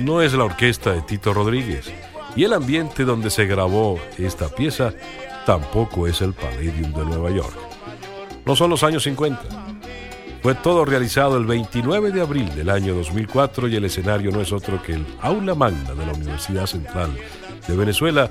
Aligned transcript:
no 0.00 0.22
es 0.22 0.32
la 0.32 0.44
orquesta 0.44 0.92
de 0.92 1.02
Tito 1.02 1.34
Rodríguez 1.34 1.92
y 2.36 2.44
el 2.44 2.52
ambiente 2.52 3.04
donde 3.04 3.30
se 3.30 3.46
grabó 3.46 3.98
esta 4.18 4.48
pieza 4.48 4.92
tampoco 5.46 6.06
es 6.06 6.20
el 6.22 6.32
Palladium 6.32 6.92
de 6.92 7.04
Nueva 7.04 7.30
York. 7.30 7.56
No 8.44 8.56
son 8.56 8.70
los 8.70 8.82
años 8.82 9.02
50. 9.02 9.40
Fue 10.42 10.54
todo 10.54 10.84
realizado 10.84 11.36
el 11.36 11.44
29 11.44 12.12
de 12.12 12.20
abril 12.22 12.54
del 12.54 12.70
año 12.70 12.94
2004 12.94 13.68
y 13.68 13.76
el 13.76 13.84
escenario 13.84 14.30
no 14.30 14.40
es 14.40 14.52
otro 14.52 14.82
que 14.82 14.94
el 14.94 15.06
Aula 15.20 15.54
Magna 15.54 15.94
de 15.94 16.06
la 16.06 16.12
Universidad 16.12 16.66
Central 16.66 17.10
de 17.68 17.76
Venezuela, 17.76 18.30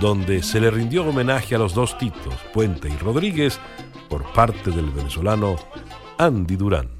donde 0.00 0.42
se 0.42 0.60
le 0.60 0.70
rindió 0.70 1.06
homenaje 1.06 1.54
a 1.54 1.58
los 1.58 1.74
dos 1.74 1.96
Titos, 1.96 2.34
Puente 2.52 2.88
y 2.88 2.96
Rodríguez, 2.98 3.58
por 4.08 4.30
parte 4.32 4.70
del 4.70 4.90
venezolano 4.90 5.56
Andy 6.18 6.56
Durán. 6.56 6.97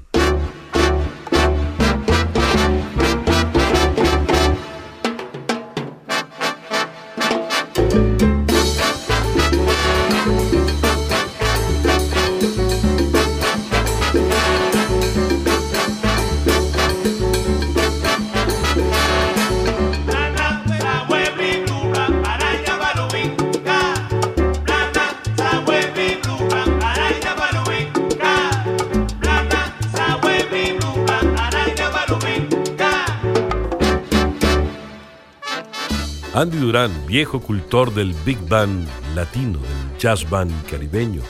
Andy 36.33 36.57
Durán, 36.57 36.91
viejo 37.07 37.39
cultor 37.39 37.91
del 37.91 38.13
Big 38.23 38.37
Band 38.47 38.87
latino, 39.15 39.57
del 39.57 39.97
jazz 39.97 40.29
band 40.29 40.53
caribeño, 40.69 41.23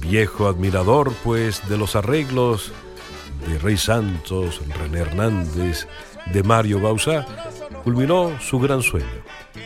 viejo 0.00 0.48
admirador 0.48 1.12
pues 1.22 1.66
de 1.68 1.78
los 1.78 1.94
arreglos 1.94 2.72
de 3.46 3.56
Rey 3.60 3.76
Santos, 3.76 4.60
René 4.76 5.00
Hernández, 5.00 5.86
de 6.32 6.42
Mario 6.42 6.80
Bausá, 6.80 7.24
culminó 7.84 8.36
su 8.40 8.58
gran 8.58 8.82
sueño, 8.82 9.06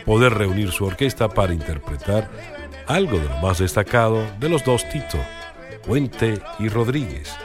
poder 0.05 0.35
reunir 0.35 0.71
su 0.71 0.85
orquesta 0.85 1.27
para 1.27 1.53
interpretar 1.53 2.29
algo 2.85 3.17
de 3.17 3.27
lo 3.27 3.37
más 3.37 3.57
destacado 3.57 4.23
de 4.39 4.47
los 4.47 4.63
dos 4.63 4.87
Tito, 4.89 5.17
Puente 5.87 6.39
y 6.59 6.69
Rodríguez. 6.69 7.35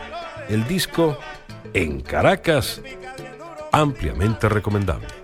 El 0.50 0.68
disco 0.68 1.18
En 1.72 2.00
Caracas, 2.00 2.82
ampliamente 3.72 4.50
recomendable. 4.50 5.19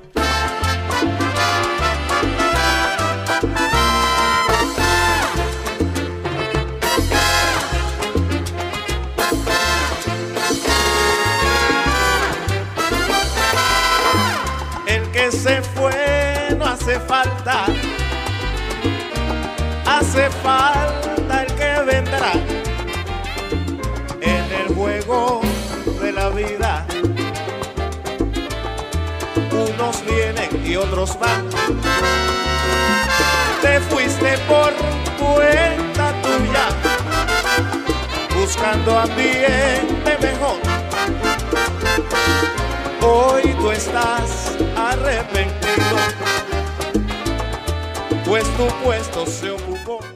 Se 15.31 15.60
fue 15.60 16.56
no 16.56 16.66
hace 16.66 17.00
falta, 17.00 17.66
hace 19.84 20.31
falta 20.31 21.42
el 21.42 21.54
que 21.54 21.82
vendrá 21.84 22.32
en 24.20 24.53
el 24.53 24.75
juego 24.75 25.41
de 26.00 26.12
la 26.12 26.28
vida. 26.28 26.87
Unos 29.50 30.04
vienen 30.04 30.64
y 30.64 30.76
otros 30.76 31.19
van. 31.19 31.48
Te 33.62 33.81
fuiste 33.81 34.38
por 34.48 34.72
cuenta 35.19 36.14
tuya, 36.22 36.69
buscando 38.38 38.98
ambiente 38.98 40.19
mejor. 40.20 40.60
Hoy 43.00 43.54
tú 43.54 43.72
estás 43.72 44.56
arrepentido, 44.97 45.97
pues 48.25 48.45
tu 48.57 48.67
puesto 48.84 49.27
se 49.27 49.51
ocupó. 49.51 50.16